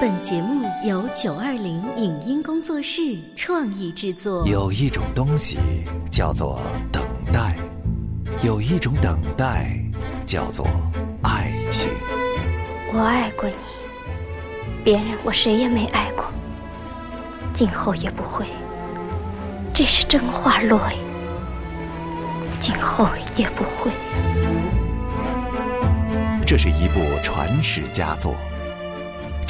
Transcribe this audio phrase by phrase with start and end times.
[0.00, 4.46] 本节目由九二零影音工作室创意制作。
[4.46, 5.58] 有一种东西
[6.10, 7.56] 叫做等待，
[8.42, 9.76] 有一种等待
[10.24, 10.66] 叫做
[11.22, 11.88] 爱情。
[12.92, 13.54] 我爱过你，
[14.84, 16.24] 别人我谁也没爱过，
[17.52, 18.46] 今后也不会。
[19.74, 20.96] 这是真话，洛伊，
[22.60, 23.90] 今后也不会。
[26.46, 28.34] 这是一部传世佳作，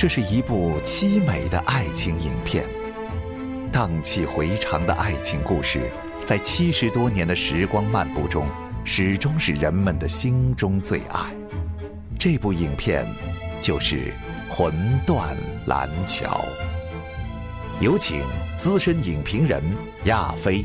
[0.02, 2.64] 这是一部凄美的爱情影片。
[3.70, 5.88] 荡气回肠的爱情故事，
[6.24, 8.48] 在七十多年的时光漫步中，
[8.84, 11.32] 始终是人们的心中最爱。
[12.18, 13.06] 这部影片
[13.60, 14.12] 就是
[14.52, 14.74] 《魂
[15.06, 15.36] 断
[15.66, 16.44] 蓝桥》。
[17.80, 18.22] 有请
[18.58, 19.62] 资深影评人
[20.06, 20.64] 亚飞。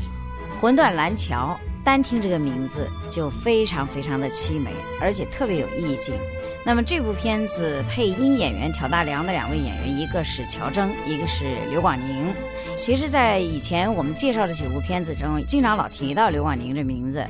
[0.60, 1.56] 魂断蓝桥》
[1.88, 4.68] 单听这个名字就非常非常的凄美，
[5.00, 6.14] 而且特别有意境。
[6.62, 12.30] 那么这部片子配音演员挑大梁的两位演员，一个是乔峥，一个是刘广宁。
[12.76, 17.26] 其实，在以前我们介绍的几部片子中，经常老提到刘广宁这名字，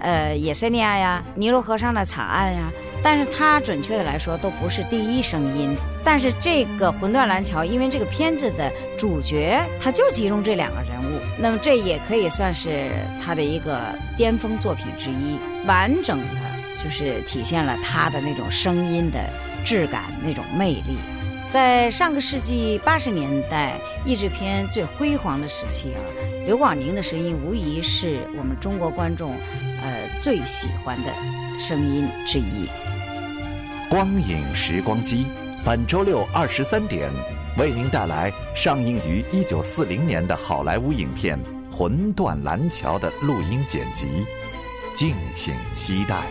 [0.00, 2.72] 呃，野塞尼亚呀、尼罗河上的惨案呀，
[3.02, 5.76] 但是他准确的来说都不是第一声音。
[6.02, 12.90] 但是这个《魂断蓝桥》，因为这个片子的主角他就集中这两个人物，那么这也可以算是
[13.24, 13.80] 他的一个
[14.16, 16.40] 巅峰作品之一，完整的
[16.76, 19.18] 就是体现了他的那种声音的
[19.64, 20.98] 质感、那种魅力。
[21.48, 25.98] 在上个世纪八十年代译制片最辉煌的时期啊，
[26.44, 29.30] 刘广宁的声音无疑是我们中国观众
[29.80, 31.12] 呃最喜欢的
[31.58, 32.68] 声音之一。
[33.88, 35.24] 光影时光机，
[35.64, 37.10] 本周六二十三点，
[37.58, 41.36] 为您带来上映于一九四零年的好莱坞影片
[41.74, 44.06] 《魂断蓝桥》的录音剪辑，
[44.94, 46.22] 敬请期待。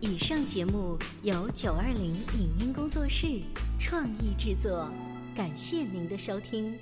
[0.00, 3.28] 以上节目由九二零影音工作室
[3.78, 4.90] 创意制作，
[5.36, 6.74] 感谢您的收听。